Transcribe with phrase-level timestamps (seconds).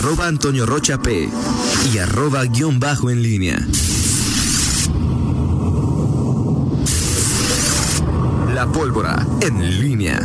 [0.00, 1.28] arroba Antonio Rocha P
[1.92, 3.58] y arroba guion bajo en línea.
[8.54, 10.18] La pólvora en línea.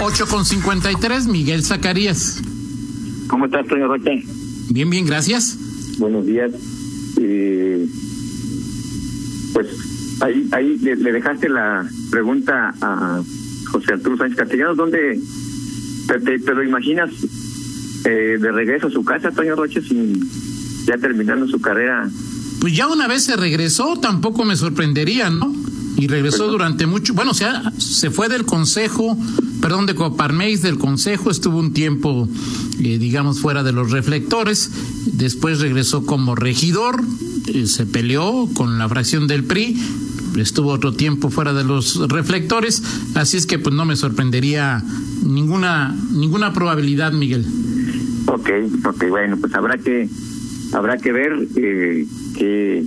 [0.00, 2.42] 8 con 53, Miguel Zacarías.
[3.28, 4.10] ¿Cómo estás, Antonio Rocha?
[4.70, 5.56] Bien, bien, gracias.
[5.98, 6.50] Buenos días.
[7.20, 7.86] Eh,
[9.52, 9.68] pues
[10.22, 13.22] ahí, ahí le, le dejaste la pregunta a
[13.70, 15.20] José Arturo Sánchez Castellanos, ¿dónde
[16.12, 17.10] te, te- te lo imaginas
[18.04, 20.28] eh, de regreso a su casa, Toño Roche, sin
[20.86, 22.08] ya terminando su carrera?
[22.60, 25.54] Pues ya una vez se regresó, tampoco me sorprendería, ¿no?
[25.96, 29.18] Y regresó Pues- durante mucho, bueno, o sea, se fue del consejo,
[29.60, 32.28] perdón, de Coparmex, del consejo, estuvo un tiempo,
[32.82, 34.70] eh, digamos, fuera de los reflectores,
[35.12, 37.02] después regresó como regidor,
[37.48, 39.76] eh, se peleó con la fracción del PRI,
[40.38, 42.82] estuvo otro tiempo fuera de los reflectores,
[43.14, 44.82] así es que pues no me sorprendería
[45.24, 47.44] ninguna, ninguna probabilidad, Miguel.
[48.26, 48.50] Ok,
[48.84, 50.08] ok, bueno, pues habrá que
[50.72, 52.84] habrá que ver eh, qué,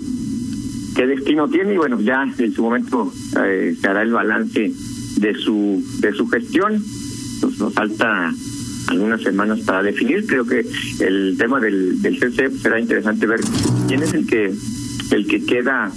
[0.95, 3.11] qué destino tiene y bueno, ya en su momento
[3.43, 4.71] eh, se hará el balance
[5.17, 6.83] de su de su gestión.
[7.41, 8.33] Pues nos falta
[8.87, 10.25] algunas semanas para definir.
[10.25, 10.65] Creo que
[10.99, 13.41] el tema del, del CC será interesante ver
[13.87, 14.53] quién es el que
[15.11, 15.91] el que queda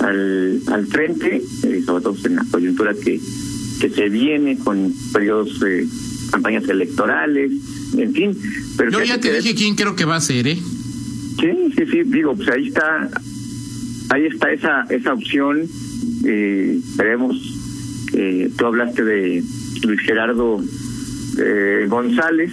[0.00, 3.20] al, al frente, eh, sobre todo en la coyuntura que,
[3.80, 5.86] que se viene con periodos de
[6.30, 7.52] campañas electorales,
[7.96, 8.36] en fin.
[8.76, 10.56] Pero Yo ya te dije quién creo que va a ser, ¿eh?
[10.56, 13.08] Sí, sí, sí, digo, pues ahí está,
[14.10, 15.62] ahí está esa esa opción.
[16.24, 17.36] Eh, veremos,
[18.12, 19.42] eh, tú hablaste de
[19.82, 20.62] Luis Gerardo
[21.38, 22.52] eh, González.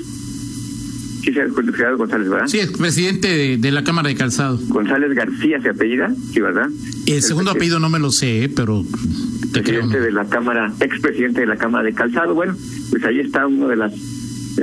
[1.34, 1.34] Sí,
[1.76, 2.48] Gerardo González, ¿verdad?
[2.48, 4.58] Sí, es presidente de, de la Cámara de Calzado.
[4.70, 6.70] González García se apellida, sí, ¿verdad?
[7.06, 8.50] El segundo que- apellido no me lo sé, ¿eh?
[8.50, 8.86] pero
[9.52, 9.82] te creo.
[9.82, 12.34] presidente de la Cámara, expresidente de la Cámara de Calzado.
[12.34, 12.56] Bueno,
[12.92, 13.94] pues ahí está una de las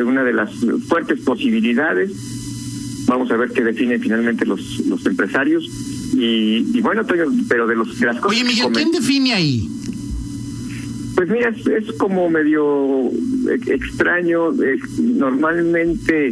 [0.06, 0.50] una de las
[0.88, 2.10] fuertes posibilidades.
[3.06, 5.64] Vamos a ver qué definen finalmente los los empresarios.
[6.14, 7.02] Y, y bueno,
[7.48, 9.68] pero de los de las cosas Oye, Miguel, ¿quién define ahí?
[11.14, 13.10] Pues mira, es, es como medio
[13.66, 14.52] extraño.
[14.62, 16.28] eh, normalmente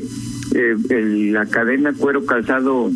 [0.55, 2.91] eh, el- la cadena cuero calzado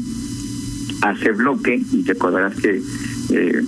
[1.02, 2.82] hace bloque, y te acordarás que
[3.30, 3.62] eh,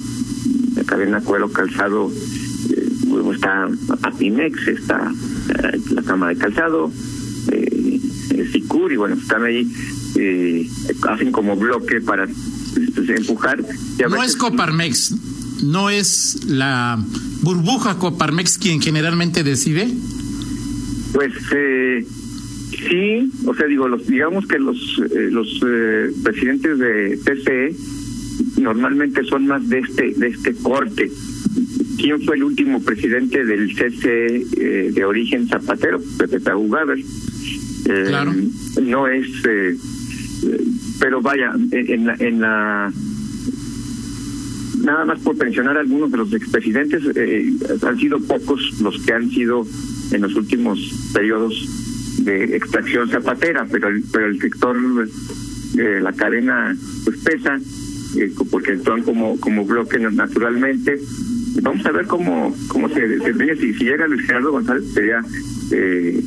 [0.76, 2.10] la cadena cuero calzado
[2.70, 2.88] eh,
[3.34, 3.68] está
[4.02, 5.12] Apimex, está
[5.62, 6.90] eh, la Cámara de Calzado,
[7.52, 8.00] eh,
[8.52, 9.70] Sicur, y bueno, están ahí,
[10.16, 10.68] eh,
[11.08, 13.60] hacen como bloque para pues, empujar.
[13.98, 15.14] Y a No veces- es Coparmex,
[15.64, 16.98] no es la
[17.42, 19.88] burbuja Coparmex quien generalmente decide.
[21.12, 22.04] Pues eh,
[22.88, 24.76] sí, o sea, digo, los, digamos que los
[25.10, 27.74] eh, los eh, presidentes de TCE
[28.60, 31.10] normalmente son más de este de este corte.
[31.98, 36.00] ¿Quién fue el último presidente del CCE eh, de origen zapatero?
[36.18, 36.98] Pepe Tabugaber.
[36.98, 38.32] Eh, Claro.
[38.82, 39.76] No es, eh,
[40.46, 40.64] eh,
[41.00, 42.92] pero vaya, en en la, en la
[44.88, 49.12] nada más por pensionar a algunos de los expresidentes, eh, han sido pocos los que
[49.12, 49.66] han sido
[50.12, 50.78] en los últimos
[51.12, 51.52] periodos
[52.24, 54.76] de extracción zapatera, pero el, pero el sector,
[55.76, 57.60] eh, la cadena, pues pesa,
[58.16, 60.98] eh, porque entran como, como bloque naturalmente.
[61.60, 63.54] Vamos a ver cómo, cómo se desempeña.
[63.56, 65.20] Si, si llega Luis Gerardo González, sería
[65.70, 66.20] eh,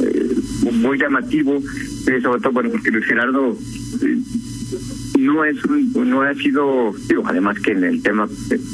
[0.00, 0.36] eh,
[0.72, 1.62] muy llamativo,
[2.08, 3.56] eh, sobre todo, bueno, porque Luis Gerardo
[4.02, 4.18] eh,
[5.18, 6.92] no es un- no ha sido
[7.24, 8.28] además que en el tema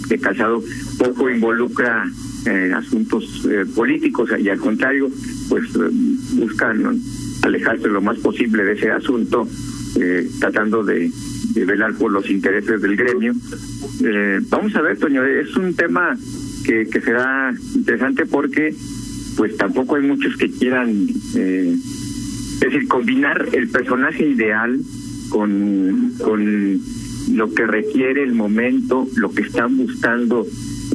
[0.09, 0.63] de, calzado
[0.99, 2.05] poco involucra
[2.47, 5.11] eh, asuntos eh, políticos y al contrario
[5.49, 5.91] pues eh,
[6.35, 7.01] buscan
[7.43, 9.49] alejarse lo más posible de ese asunto
[9.99, 11.11] eh, tratando de,
[11.67, 13.33] velar por los intereses del gremio.
[14.03, 16.17] Eh, vamos a ver Toño es un tema
[16.65, 18.75] que, que será interesante porque
[19.37, 24.81] pues tampoco hay muchos que quieran es decir, combinar el personaje ideal
[25.35, 26.81] con, con
[27.33, 30.47] lo que requiere el momento, lo que están buscando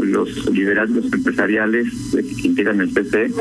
[0.01, 3.33] los liderazgos empresariales que integran el PC,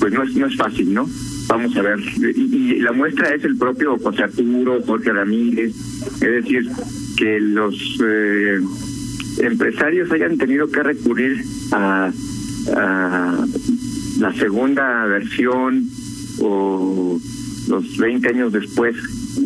[0.00, 1.06] pues no es, no es fácil, ¿no?
[1.48, 1.98] Vamos a ver.
[2.34, 5.74] Y, la muestra es el propio José Arturo, Jorge Ramírez,
[6.14, 6.66] es decir,
[7.18, 8.58] que los eh,
[9.40, 12.10] empresarios hayan tenido que recurrir a,
[12.74, 13.46] a
[14.20, 15.86] la segunda versión
[16.40, 17.20] o
[17.68, 18.96] los 20 años después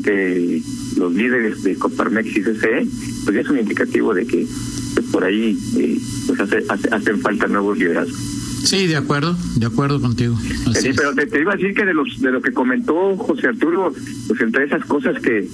[0.03, 0.63] de
[0.97, 2.87] los líderes de Coparmex y CCE,
[3.25, 4.47] pues es un indicativo de que
[4.95, 8.19] pues, por ahí eh, pues hace, hace- hacen falta nuevos liderazgos.
[8.65, 10.37] Sí, de acuerdo, de acuerdo contigo.
[10.67, 13.17] Así Sí, pero te, te iba a decir que de los de lo que comentó
[13.17, 13.93] José Arturo,
[14.29, 15.49] pues entre esas cosas que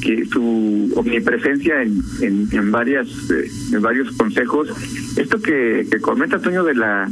[0.00, 4.68] que su omnipresencia en, en, en varias eh, en varios consejos,
[5.16, 7.10] esto que, que comenta Toño de la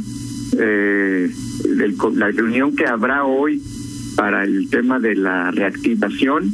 [0.57, 1.29] eh,
[1.75, 3.61] del, la reunión que habrá hoy
[4.15, 6.51] para el tema de la reactivación,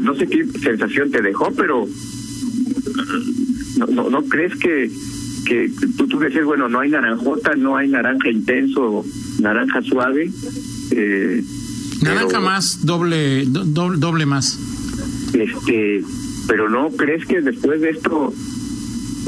[0.00, 1.86] no sé qué sensación te dejó, pero
[3.78, 4.90] no, no, no crees que,
[5.46, 9.04] que tú, tú decías, bueno, no hay naranjota, no hay naranja intenso,
[9.40, 10.30] naranja suave.
[10.90, 11.42] Eh,
[12.02, 14.58] naranja pero, más, doble, doble, doble más.
[15.32, 16.02] Este,
[16.46, 18.32] pero no crees que después de esto,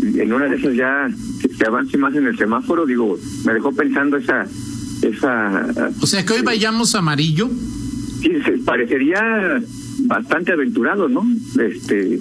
[0.03, 1.09] en una de esas ya
[1.57, 4.47] se avance más en el semáforo, digo, me dejó pensando esa,
[5.03, 5.93] esa.
[6.01, 7.51] O sea que hoy vayamos amarillo.
[8.21, 8.31] Sí,
[8.65, 9.61] parecería
[10.07, 11.27] bastante aventurado, ¿no?
[11.61, 12.21] Este,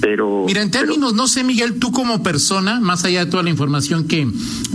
[0.00, 3.44] pero mira en términos pero, no sé Miguel tú como persona más allá de toda
[3.44, 4.26] la información que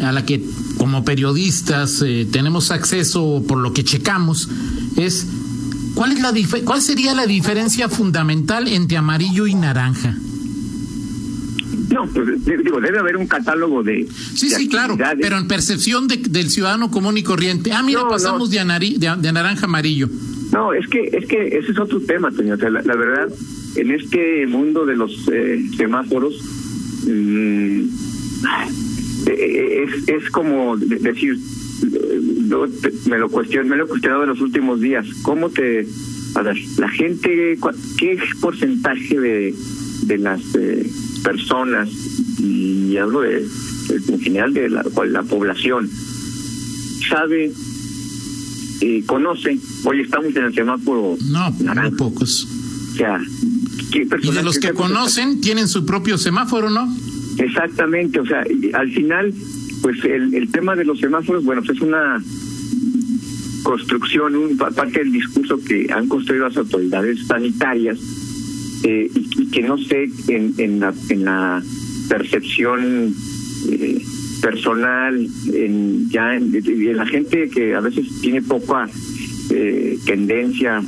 [0.02, 0.42] a la que
[0.78, 4.50] como periodistas eh, tenemos acceso por lo que checamos
[4.96, 5.28] es
[5.96, 6.34] cuál es la
[6.64, 10.16] cuál sería la diferencia fundamental entre amarillo y naranja
[11.90, 14.08] no, pues digo, debe haber un catálogo de.
[14.36, 17.72] Sí, de sí, claro, pero en percepción de, del ciudadano común y corriente.
[17.72, 18.54] Ah, mira, no, pasamos no.
[18.54, 20.10] De, anari, de, de, naranja a amarillo.
[20.52, 22.56] No, es que es que ese es otro tema, Toño.
[22.56, 23.30] La, verdad,
[23.76, 26.42] en este mundo de los eh, semáforos,
[27.06, 27.82] mmm,
[29.28, 31.38] es, es como decir,
[32.48, 32.66] yo
[33.08, 35.06] me lo cuestiono, me lo he cuestionado en los últimos días.
[35.24, 35.88] ¿Cómo te.
[36.36, 37.58] A la gente,
[37.98, 39.56] ¿qué porcentaje de,
[40.04, 40.86] de las eh,
[41.24, 41.90] personas,
[42.40, 43.44] y hablo de,
[44.08, 45.90] en general de la población,
[47.10, 47.52] sabe,
[48.82, 51.90] eh, conoce, hoy estamos en el semáforo no, naranja.
[51.90, 52.48] muy pocos.
[52.94, 53.20] O sea,
[53.94, 56.88] y de los que conocen tienen su propio semáforo, ¿no?
[57.38, 58.44] Exactamente, o sea,
[58.74, 59.34] al final,
[59.82, 62.22] pues el, el tema de los semáforos, bueno, pues es una
[63.64, 68.00] construcción, un, parte del discurso que han construido las autoridades sanitarias
[68.84, 71.62] eh, y, y, que no sé en, en, la, en la
[72.08, 73.14] percepción
[73.70, 74.02] eh,
[74.42, 76.52] personal, en, ya en,
[76.96, 78.90] la gente que a veces tiene poca
[79.50, 80.82] eh, tendencia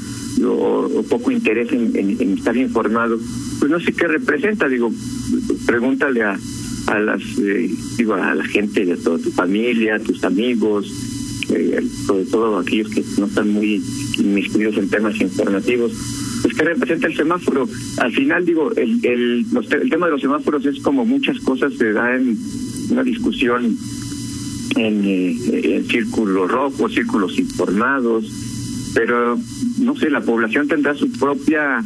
[0.46, 3.18] o, poco interés en, estar informado,
[3.60, 4.92] pues no sé qué representa, digo,
[5.66, 6.38] pregúntale a,
[6.88, 10.92] a las eh, digo a la gente de toda tu familia, tus amigos,
[11.52, 13.82] eh, sobre todo aquellos que no están muy
[14.18, 15.92] inmiscuidos en temas informativos,
[16.42, 17.68] pues qué representa el semáforo.
[17.98, 21.92] Al final digo, el, el, el tema de los semáforos es como muchas cosas se
[21.92, 22.16] da
[22.90, 23.78] una discusión
[24.76, 28.26] en, eh, en círculos rojos, círculos informados,
[28.94, 29.38] pero
[29.80, 31.84] no sé, la población tendrá su propia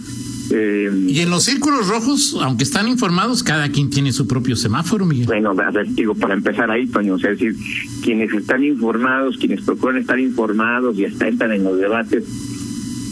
[0.52, 5.06] eh, y en los círculos rojos, aunque están informados, cada quien tiene su propio semáforo,
[5.06, 5.26] Miguel.
[5.26, 7.56] Bueno, a ver, digo, para empezar ahí, Toño, o sea, es decir,
[8.04, 12.24] quienes están informados, quienes procuran estar informados y hasta entran en los debates,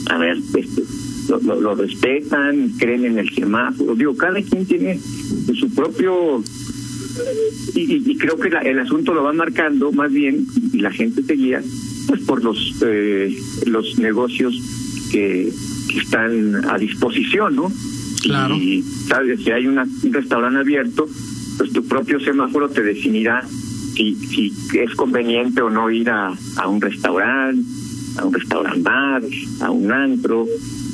[0.09, 0.83] a ver, este,
[1.29, 4.99] lo, lo, lo respetan, creen en el semáforo, digo, cada quien tiene
[5.57, 6.43] su propio
[7.73, 11.33] y, creo que la, el asunto lo va marcando más bien y la gente se
[11.33, 11.61] guía
[12.07, 13.35] pues por los eh,
[13.65, 14.53] los negocios
[15.11, 15.51] que,
[15.89, 17.71] que, están a disposición no
[18.21, 18.55] claro.
[18.55, 21.07] y sabes si hay una, un restaurante abierto
[21.57, 23.45] pues tu propio semáforo te definirá
[23.95, 27.61] si, si es conveniente o no ir a, a un restaurante
[28.17, 29.21] a un restaurante bar
[29.61, 30.45] a un antro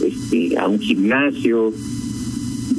[0.03, 1.73] este a un gimnasio.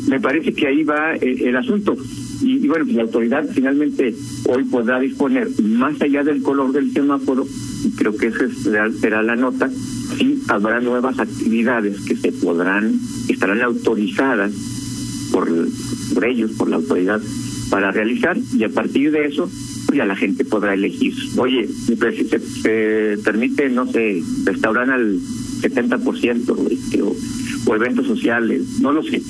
[0.06, 1.96] Me parece que ahí va el, el asunto
[2.40, 4.14] y, y, bueno, pues la autoridad finalmente
[4.46, 7.46] hoy podrá disponer, más allá del color del semáforo,
[7.84, 9.70] y creo que esa será, será la nota,
[10.16, 12.98] sí habrá nuevas actividades que se podrán,
[13.28, 14.52] estarán autorizadas
[15.32, 15.48] por,
[16.14, 17.20] por ellos, por la autoridad,
[17.70, 19.50] para realizar, y a partir de eso,
[19.86, 21.14] pues ya la gente podrá elegir.
[21.36, 25.18] Oye, se, se permite, no sé, restaurar al
[25.60, 27.16] 70% este, o,
[27.66, 29.20] o eventos sociales, no lo sé,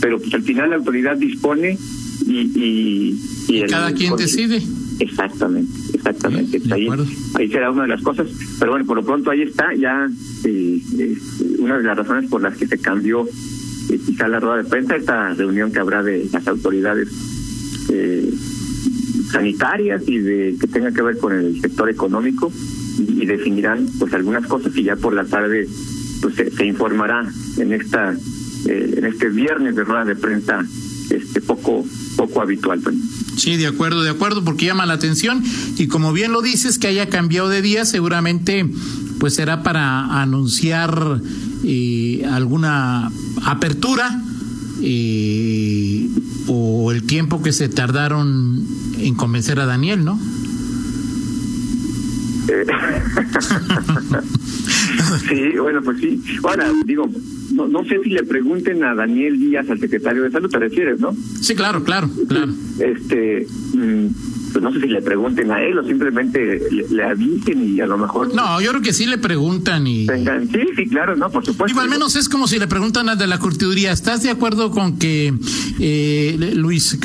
[0.00, 1.78] pero pues al final la autoridad dispone
[2.26, 4.62] y, y, y, y cada quien decide.
[4.98, 6.60] Exactamente, exactamente.
[6.70, 6.86] Ahí,
[7.34, 10.08] ahí será una de las cosas, pero bueno, por lo pronto ahí está ya
[10.44, 11.16] eh, eh,
[11.58, 13.26] una de las razones por las que se cambió
[13.90, 17.08] eh, quizá la rueda de prensa, esta reunión que habrá de las autoridades
[17.90, 18.32] eh,
[19.30, 22.52] sanitarias y de que tenga que ver con el sector económico
[22.98, 25.66] y, y definirán pues algunas cosas y ya por la tarde
[26.20, 28.14] pues se, se informará en esta
[28.68, 30.64] eh, en este viernes de rueda de prensa
[31.10, 31.84] este poco
[32.40, 32.80] habitual.
[33.36, 35.42] Sí, de acuerdo, de acuerdo, porque llama la atención
[35.76, 38.68] y como bien lo dices que haya cambiado de día, seguramente
[39.18, 41.20] pues será para anunciar
[41.64, 43.10] eh, alguna
[43.44, 44.20] apertura
[44.82, 46.08] eh,
[46.48, 48.66] o el tiempo que se tardaron
[48.98, 50.18] en convencer a Daniel, ¿no?
[52.48, 52.66] Eh,
[55.28, 56.22] sí, bueno, pues sí.
[56.42, 57.08] Ahora, digo,
[57.52, 61.00] no, no sé si le pregunten a Daniel Díaz, al secretario de Salud, te refieres,
[61.00, 61.14] ¿no?
[61.40, 62.52] Sí, claro, claro, claro.
[62.78, 63.46] Este,
[64.52, 67.86] pues no sé si le pregunten a él o simplemente le, le avisen y a
[67.86, 70.06] lo mejor No, yo creo que sí le preguntan y...
[70.06, 70.48] tengan.
[70.48, 71.66] Sí, sí, claro, no, por supuesto.
[71.66, 74.70] Digo, al menos es como si le preguntan a de la curtiduría, ¿estás de acuerdo
[74.70, 75.32] con que
[75.80, 76.98] eh, Luis,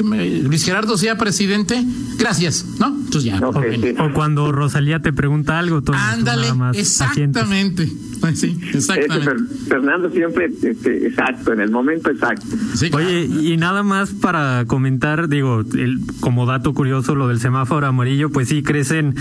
[0.44, 1.84] Luis Gerardo sea presidente?
[2.18, 2.88] Gracias, ¿no?
[2.88, 3.38] Entonces ya.
[3.40, 3.94] Sí.
[4.00, 7.44] O cuando Rosalía te pregunta algo, Toño, tú Ándale, nada más asientes.
[7.44, 7.92] exactamente.
[8.34, 9.30] Sí, exactamente.
[9.32, 12.46] Fer- Fernando siempre este, exacto, en el momento exacto.
[12.76, 13.06] Sí, claro.
[13.06, 18.30] Oye, y nada más para comentar, digo, el, como dato curioso, lo del semáforo amarillo,
[18.30, 19.16] pues sí, crecen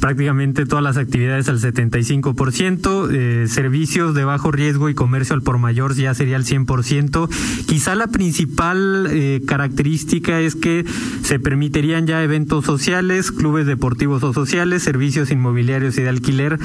[0.00, 5.58] prácticamente todas las actividades al 75%, eh, servicios de bajo riesgo y comercio al por
[5.58, 7.28] mayor ya sería el 100%.
[7.66, 10.84] Quizá la principal eh, característica es que
[11.22, 16.58] se permitirían ya eventos sociales, clubes deportivos o sociales, servicios inmobiliarios y de alquiler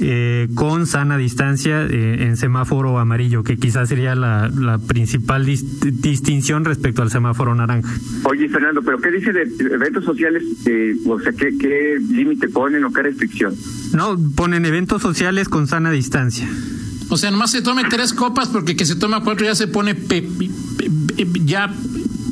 [0.00, 4.50] eh, con sana distancia eh, en semáforo amarillo, que quizás sería la,
[4.86, 7.88] principal dis- distinción respecto al semáforo naranja.
[8.24, 9.42] Oye, Fernando, ¿pero qué dice de
[9.74, 10.42] eventos sociales?
[10.66, 13.54] Eh, o sea, ¿qué, qué límite ponen o qué restricción?
[13.92, 16.48] No, ponen eventos sociales con sana distancia.
[17.10, 19.94] O sea, nomás se tome tres copas porque que se toma cuatro ya se pone
[19.94, 21.72] pe- pe- pe- ya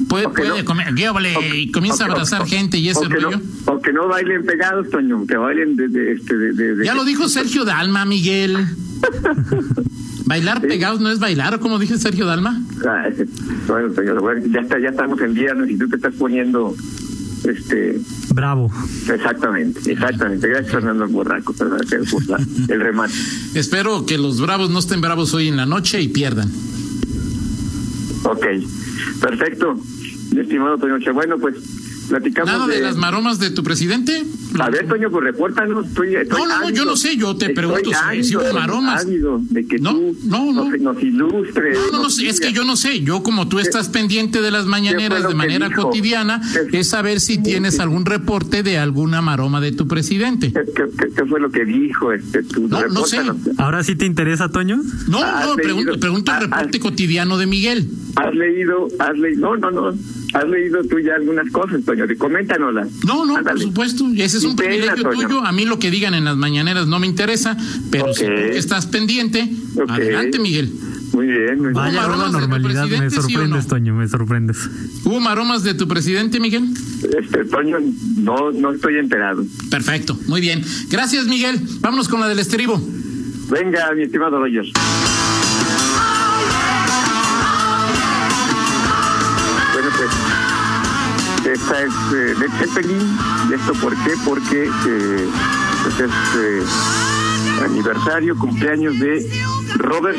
[0.08, 0.64] puede, puede no.
[0.64, 1.36] comer, ¿qué vale?
[1.36, 3.30] Ok, y comienza a abrazar gente y ese rollo.
[3.66, 6.86] No, o que no bailen pegados, Toño, que bailen de, de, este, de, de- de-
[6.86, 8.56] Ya lo dijo Sergio Dalma, Miguel.
[10.24, 12.62] Bailar pegados no es bailar, ¿o como dije Sergio Dalma?
[12.88, 13.08] Ah,
[13.66, 16.74] bueno, Toño, bueno, ya, está, ya estamos en viernes y tú te estás poniendo...
[17.44, 18.00] este
[18.34, 18.70] Bravo.
[19.08, 20.48] Exactamente, exactamente.
[20.48, 21.54] Gracias, Fernando Borraco,
[22.68, 23.14] el remate.
[23.54, 26.50] Espero que los bravos no estén bravos hoy en la noche y pierdan.
[28.24, 28.46] Ok,
[29.20, 29.78] perfecto.
[30.36, 31.56] Estimado Toño bueno, pues
[32.08, 34.24] platicamos Nada de las maromas de tu presidente.
[34.58, 35.86] A ver, Toño, pues repórtanos.
[35.86, 36.84] Estoy, estoy No, no, no, yo ávido.
[36.84, 39.04] no sé, yo te Estoy pregunto si- ávido, si hubo maromas.
[39.04, 40.64] ávido de que No, tú no, no.
[40.70, 41.78] Nos, nos ilustres.
[41.90, 43.00] No, no, no, es que yo no sé.
[43.02, 45.82] Yo, como tú estás pendiente de las mañaneras de manera dijo?
[45.84, 46.40] cotidiana,
[46.70, 50.52] ¿Qué- es saber si tienes algún reporte de alguna maroma de tu presidente.
[50.52, 52.68] ¿Qué, qué- qué- fue lo que dijo este tú?
[52.68, 53.20] No, no sé.
[53.58, 54.80] ¿Ahora sí te interesa, Toño?
[55.08, 55.62] No, ¿Has no, leído?
[55.62, 56.82] pregunto, pregunto el Ah, reporte ah.
[56.82, 57.88] cotidiano de Miguel.
[58.16, 59.98] ¿Has leído, has leído, no, no, no,
[60.34, 62.88] has leído tú ya algunas cosas, Toño, coméntanoslas.
[63.06, 63.58] No, no, Ándale.
[63.60, 64.04] por supuesto.
[64.16, 65.28] Ese es Sin un privilegio Toño.
[65.28, 65.44] tuyo.
[65.44, 67.56] A mí lo que digan en las mañaneras no me interesa,
[67.90, 69.50] pero si tú estás pendiente,
[69.88, 70.72] adelante, Miguel.
[71.12, 71.74] Muy bien, muy bien.
[71.74, 73.68] Vaya normalidad, me sí sorprendes, no?
[73.68, 74.58] Toño, me sorprendes.
[75.04, 76.68] ¿Hubo maromas de tu presidente, Miguel?
[77.18, 77.78] Este, Toño,
[78.16, 79.44] no, no estoy enterado.
[79.70, 80.62] Perfecto, muy bien.
[80.90, 81.60] Gracias, Miguel.
[81.80, 82.80] Vámonos con la del estribo.
[83.50, 84.72] Venga, mi estimado Rogers.
[91.62, 93.18] Esta es eh, Led Zeppelin.
[93.50, 94.14] ¿Y esto por qué?
[94.24, 95.28] Porque eh,
[95.82, 96.62] pues es eh,
[97.64, 99.30] aniversario, cumpleaños de
[99.76, 100.18] Robert,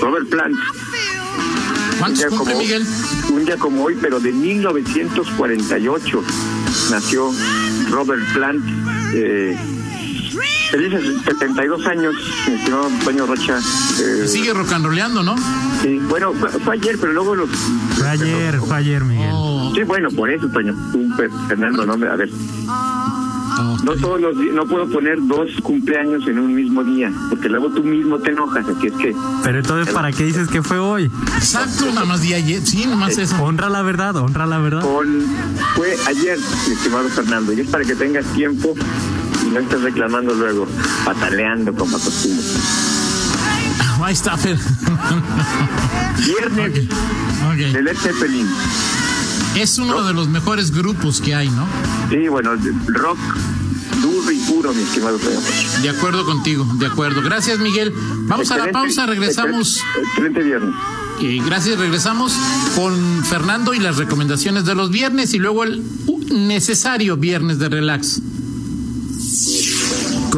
[0.00, 0.56] Robert Plant.
[0.56, 2.86] Un ¿Cuántos día, cumple, como, Miguel?
[3.30, 6.24] un día como hoy, pero de 1948,
[6.90, 7.30] nació
[7.90, 8.64] Robert Plant.
[9.14, 9.56] Eh,
[10.72, 12.14] felices 72 años,
[12.48, 13.58] mi estimado Antonio Rocha.
[14.00, 15.36] eh, Sigue rocanroleando, ¿no?
[15.82, 17.50] sí, bueno, fue, fue ayer, pero luego los...
[17.50, 19.30] Fue ayer, fue ayer, Miguel.
[19.32, 20.74] Oh, Sí, bueno, por eso, Toño.
[21.48, 22.06] Fernando, no me...
[22.08, 22.30] A ver,
[22.68, 27.48] oh, no todos los di- no puedo poner dos cumpleaños en un mismo día, porque
[27.48, 29.14] luego tú mismo te enojas, así es que...
[29.42, 31.10] Pero entonces, ¿para qué dices que fue hoy?
[31.36, 32.60] Exacto, nada más de ayer.
[32.66, 33.36] Sí, nada más eso.
[33.42, 34.82] Honra la verdad, honra la verdad.
[34.82, 35.26] Con,
[35.74, 36.38] fue ayer,
[36.68, 38.74] mi estimado Fernando, y es para que tengas tiempo
[39.52, 40.66] no estés reclamando luego,
[41.04, 42.42] pataleando como acostumbro.
[44.02, 44.58] Ahí está, Fer.
[46.26, 46.88] Viernes
[47.46, 47.56] Ok.
[47.72, 48.48] de Led Zeppelin.
[49.56, 51.66] Es uno de los mejores grupos que hay, ¿no?
[52.10, 52.52] Sí, bueno,
[52.86, 53.18] rock
[54.00, 55.48] duro y puro, mi estimado Fernando.
[55.82, 57.22] De acuerdo contigo, de acuerdo.
[57.22, 57.92] Gracias, Miguel.
[58.26, 59.76] Vamos a la Excelente- pausa, regresamos.
[59.76, 60.74] Excelente, excelente viernes.
[61.20, 62.32] Eh, gracias, regresamos
[62.74, 65.82] con Fernando y las recomendaciones de los viernes y luego el
[66.32, 68.20] necesario viernes de relax.